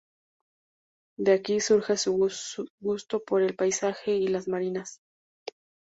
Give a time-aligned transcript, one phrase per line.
[1.19, 2.13] De aquí surge su
[2.79, 4.99] gusto por el paisaje y las Marinas.